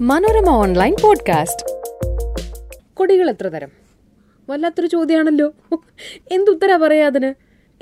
[0.00, 1.64] Manorama online podcast.
[2.94, 3.68] കൊടികൾ എത്ര തരം?
[4.50, 5.54] വല്ലാത്തൊരു ചോദ്യമാണല്ലോ
[6.32, 7.34] എന്തുത്തരാ പറയാ അതിന്?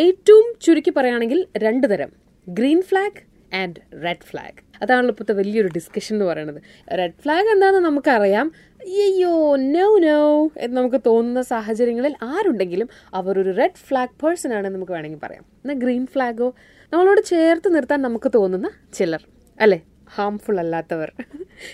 [0.00, 2.12] ഏറ്റവും ചുരുക്കി പറയുകയാണെങ്കിൽ രണ്ട് തരം.
[2.48, 4.82] Green flag and red flag.
[4.82, 6.62] അതാണല്ലോ ഇപ്പോഴത്തെ വലിയൊരു ഡിസ്കഷൻ എന്ന് പറയുന്നത്
[6.98, 8.52] റെഡ് ഫ്ലാഗ് എന്താണെന്ന് നമുക്കറിയാം.
[8.72, 14.92] അയ്യോ നോ നോ എന്ന് നമുക്ക് തോന്നുന്ന സാഹചര്യങ്ങളിൽ ആരുണ്ടെങ്കിലും അവർ ഒരു റെഡ് ഫ്ലാഗ് പേഴ്സൺ ആണെന്ന് നമുക്ക്
[14.92, 15.42] വേണമെങ്കിൽ പറയാം.
[15.42, 16.54] എന്നാൽ ഗ്രീൻ ഫ്ലാഗോ?
[16.92, 19.24] നമ്മളോട് ചേർത്ത് നിർത്താൻ നമുക്ക് തോന്നുന്ന ചിലർ.
[19.60, 19.80] അല്ലേ?
[20.14, 21.12] ഹാംഫുൾ അല്ലാത്തവർ.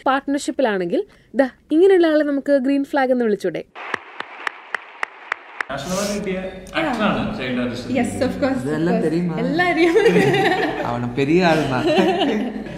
[0.06, 1.01] പാർട്ട്ണർഷിപ്പിലാണെങ്കിൽ
[1.34, 3.62] ദാ ഇങ്ങനെയുള്ള ആളെ നമുക്ക് ഗ്രീൻ ഫ്ലാഗ് എന്ന് വിളിച്ചൂടെ?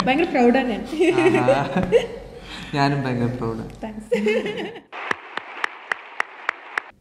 [0.06, 0.82] ഭയങ്കര പ്രൗഡാണ് ഞാൻ.
[2.74, 3.72] ഞാനും ഭയങ്കര പ്രൗഡാണ്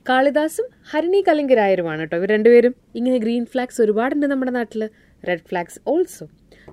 [0.09, 2.15] കാളിദാസും ഹരിണി കലിംഗരായരുമാണ് കേട്ടോ.
[2.17, 4.81] ഇവർ രണ്ടുപേരും ഇങ്ങനെ ഗ്രീൻ ഫ്ലാഗ്സ് ഒരുപാടുണ്ട് നമ്മുടെ നാട്ടിൽ
[5.23, 6.25] റെഡ് ഫ്ലാഗ്സ് ഓൾസോ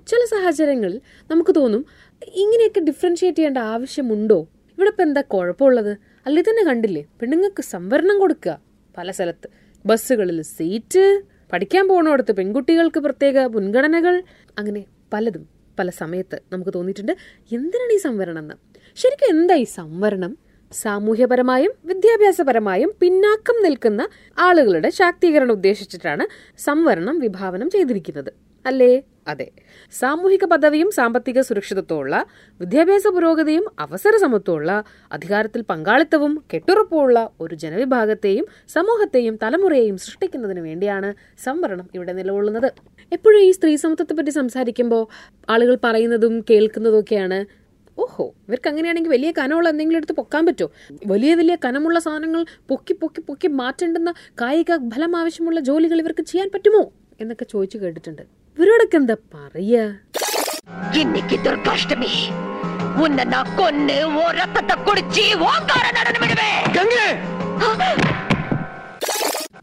[0.09, 1.01] ചില സാഹചര്യങ്ങളിൽ
[1.31, 1.87] നമുക്ക് തോന്നും
[2.35, 4.49] ഇങ്ങനെയൊക്കെ ഡിഫറൻഷിയേറ്റ് ചെയ്യേണ്ട ആവശ്യമുണ്ടോ?
[4.79, 5.97] ഇവിടെ ഇപ്പം എന്താ കുഴപ്പമുള്ളത്?
[6.27, 7.07] അല്ലെ തന്നെ കണ്ടില്ലേ?
[7.21, 8.61] പെണ്ണുങ്ങൾക്ക് സംവരണം കൊടുക്കുക.
[8.99, 9.49] പല സ്ഥലത്ത്
[9.87, 11.23] ബസ്സുകളിൽ സീറ്റ്
[11.53, 14.23] പഠിക്കാൻ പോകണോടത്ത് പെൺകുട്ടികൾക്ക് പ്രത്യേക മുൻഗണനകൾ
[14.59, 17.13] അങ്ങനെ പലതും പല സമയത്ത് നമുക്ക് തോന്നിയിട്ടുണ്ട്.
[17.53, 18.55] എന്തിനാണ് ഈ സംവരണം എന്ന്?
[18.97, 20.39] ശരിക്കും എന്താ ഈ സംവരണം?
[20.73, 26.27] സാമൂഹ്യപരമായും വിദ്യാഭ്യാസപരമായും പിന്നാക്കം നിൽക്കുന്ന ആളുകളുടെ ശാക്തീകരണം ഉദ്ദേശിച്ചിട്ടാണ്
[26.59, 28.46] സംവരണം വിഭാവനം ചെയ്തിരിക്കുന്നത്.
[28.67, 29.03] അല്ലേ?
[29.29, 29.51] അതെ.
[29.93, 32.27] സാമൂഹിക പദവിയും സാമ്പത്തിക സുരക്ഷിതത്വമുള്ള
[32.61, 42.13] വിദ്യാഭ്യാസ പുരോഗതിയും അവസര സമത്വമുള്ള അധികാരത്തിൽ പങ്കാളിത്തവും കെട്ടുറപ്പുമുള്ള ഒരു ജനവിഭാഗത്തെയും സമൂഹത്തെയും തലമുറയെയും സൃഷ്ടിക്കുന്നതിന് വേണ്ടിയാണ് സംവരണം ഇവിടെ
[42.13, 42.73] നിലകൊള്ളുന്നത്.
[43.13, 45.07] എപ്പോഴും ഈ സ്ത്രീ സമത്വത്തെ പറ്റി സംസാരിക്കുമ്പോൾ
[45.51, 47.47] ആളുകൾ പറയുന്നതും കേൾക്കുന്നതും ഒക്കെയാണ്
[47.99, 50.71] ഓഹോ ഇവർക്ക് അങ്ങനെയാണെങ്കിൽ വലിയ കനമുള്ള എന്തെങ്കിലും എടുത്ത് പൊക്കാൻ പറ്റുമോ
[51.07, 56.93] വലിയ വലിയ കനമുള്ള സാധനങ്ങൾ പൊക്കി പൊക്കി പൊക്കി മാറ്റേണ്ടുന്ന കായിക ഫലം ആവശ്യമുള്ള ജോലികൾ ഇവർക്ക് ചെയ്യാൻ പറ്റുമോ?
[57.21, 58.46] എന്നൊക്കെ ചോദിച്ചു കേട്ടിട്ടുണ്ട്.
[58.58, 59.84] ഇവരോടൊക്കെ എന്താ പറയാ
[61.02, 62.14] இன்னைக்கு துர்காஷ்டமி
[63.02, 66.60] உன்னை நான் கொன்னு ஓ ரத்தத்தை குடிச்சு ஓங்கார நடனம் விடுவேன்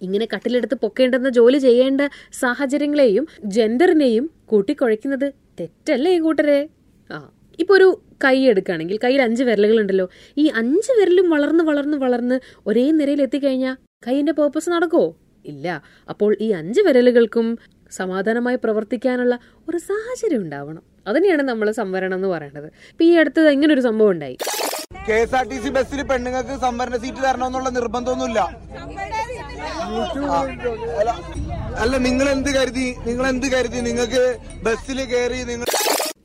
[0.03, 2.03] ഇങ്ങനെ കട്ടിലെടുത്ത് പൊക്കേണ്ടുന്ന ജോലി ചെയ്യേണ്ട
[2.41, 5.27] സാഹചര്യങ്ങളെയും ജെൻഡറിനെയും കൂട്ടിക്കുഴയ്ക്കുന്നത്
[5.61, 6.59] തെറ്റല്ലേ ഈ കൂട്ടരെ
[7.11, 7.19] ആ
[7.59, 7.89] ഇപ്പൊ ഒരു
[8.25, 10.07] കൈ എടുക്കുകയാണെങ്കിൽ കയ്യിൽ അഞ്ച് വിരലുകളുണ്ടല്ലോ
[10.37, 13.75] ഈ അഞ്ച് വിരലും വളർന്ന് വളർന്ന് വളർന്ന് ഒരേ നിരയിൽ എത്തിക്കഴിഞ്ഞാൽ
[14.07, 15.05] കൈയിന്റെ പേർപ്പസ് നടക്കോ
[15.45, 15.67] ഇല്ല
[16.09, 17.47] അപ്പോൾ ഈ അഞ്ച് വിരലുകൾക്കും
[17.94, 19.40] സമാധാനമായി പ്രവർത്തിക്കാനുള്ള
[19.70, 20.84] ഒരു സാഹചര്യം ഉണ്ടാവണം.
[21.08, 22.66] അതിനെയാണ് നമ്മൾ സംവരണം എന്ന് പറയേണ്ടത്.
[22.66, 24.38] ഇപ്പൊ ഈ അടുത്ത് ഇങ്ങനെ ഒരു സംഭവം ഉണ്ടായി.
[25.10, 28.40] K S R T C ബസ്സിൽ പെണ്ണുങ്ങൾക്ക് സംവരണ സീറ്റ് തരണമെന്നുള്ള നിർബന്ധമൊന്നുമില്ല.
[31.78, 32.96] അല്ല- നിങ്ങൾ എന്ത് കരുതി?
[33.06, 33.80] നിങ്ങൾ എന്ത് കരുതി?
[33.80, 35.66] നിങ്ങൾക്ക് ബസ്സിൽ കയറി നിങ്ങൾ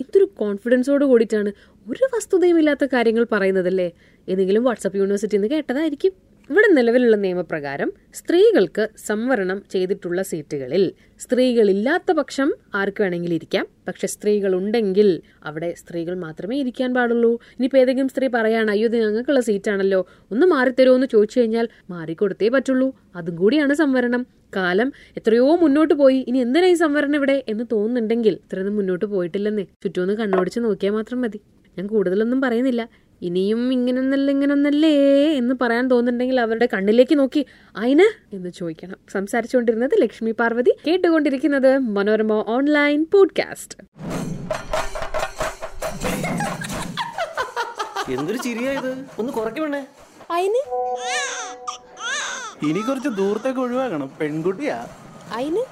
[0.01, 1.53] ഇതൊരു കോൺഫിഡൻസോട് കൂടിയിട്ടാണ്
[1.91, 3.93] ഒരു വസ്തുതയും ഇല്ലാത്ത കാര്യങ്ങൾ പറയുന്നതല്ലേ?
[4.29, 6.28] ഏതെങ്കിലും വാട്സപ്പ് യൂണിവേഴ്സിറ്റിയിൽ നിന്ന് കേട്ടതായിരിക്കും.
[6.51, 13.67] ഇവിടെ നിലവിലുള്ള നിയമപ്രകാരം സ്ത്രീകൾക്ക് സംവരണം ചെയ്തിട്ടുള്ള സീറ്റുകളിൽ സ്ത്രീകളില്ലാത്ത പക്ഷം ആർക്ക് വേണമെങ്കിലും ഇരിക്കാം.
[13.89, 17.33] പക്ഷെ സ്ത്രീകൾ ഉണ്ടെങ്കിൽ അവിടെ സ്ത്രീകൾ മാത്രമേ ഇരിക്കാൻ പാടുള്ളൂ.
[17.35, 20.07] ഇനിയിപ്പോൾ ഏതെങ്കിലും സ്ത്രീ പറയാണ് അയ്യോ ഇത് ഞങ്ങൾക്കുള്ള സീറ്റാണല്ലോ.
[20.33, 22.89] ഒന്ന് മാറിത്തരുമോ എന്ന് ചോദിച്ചു കഴിഞ്ഞാൽ മാറിക്കൊടുത്തേ പറ്റുള്ളൂ.
[23.17, 24.27] അതും കൂടിയാണ് സംവരണം.
[24.57, 26.25] കാലം എത്രയോ മുന്നോട്ട് പോയി.
[26.29, 27.45] ഇനി എന്തിനാ ഈ സംവരണം ഇവിടെ?
[27.49, 31.41] എന്ന് തോന്നുന്നുണ്ടെങ്കിൽ ഇത്രയൊന്നും മുന്നോട്ട് പോയിട്ടില്ലെന്നേ ചുറ്റുമൊന്ന് കണ്ണോടിച്ച് നോക്കിയാൽ മാത്രം മതി.
[31.79, 32.89] ഞാൻ കൂടുതലൊന്നും പറയുന്നില്ല.
[33.23, 34.93] ഇനിയും ഇങ്ങനൊന്നല്ല ഇങ്ങനൊന്നല്ലേ
[35.33, 37.47] എന്ന് പറയാൻ തോന്നുന്നുണ്ടെങ്കിൽ അവരുടെ കണ്ണിലേക്ക് നോക്കി
[37.77, 38.97] അയിന് എന്ന് ചോദിക്കണം.
[39.13, 43.79] സംസാരിച്ചുകൊണ്ടിരുന്നത് ലക്ഷ്മി പാർവതി കേട്ടുകൊണ്ടിരിക്കുന്നത് മനോരമ ഓൺലൈൻ പോഡ്കാസ്റ്റ്.
[48.13, 49.87] എന്തൊരു ചിരിയായത് ഒന്ന് കുറയ്ക്ക് വേണേ
[50.31, 50.63] അയിന്?
[52.63, 54.11] ഇനി കുറച്ച് ദൂരത്തേക്ക് ഒഴിവാക്കണം.
[54.21, 54.87] പെൺകുട്ടിയാ.
[55.33, 55.63] അയിന്?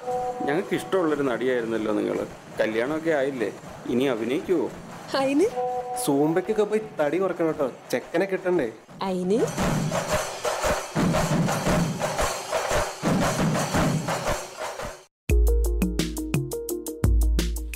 [0.47, 2.27] ഞങ്ങൾക്ക് ഇഷ്ടമുള്ളൊരു നടിയായിരുന്നല്ലോ നിങ്ങൾ
[2.61, 3.53] കല്യാണമൊക്കെ ആയില്ലേ?
[3.89, 4.71] ഇനി അഭിനയിക്കുവോ?
[5.19, 5.76] അയിന്?
[6.05, 7.73] സൂമ്പയ്ക്കൊക്കെ പോയി തടി കുറക്കണം കേട്ടോ.
[7.91, 8.73] ചെക്കനെ കിട്ടണ്ടേ?
[9.03, 9.41] അയിന്?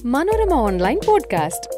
[0.05, 1.70] Manorama online podcast.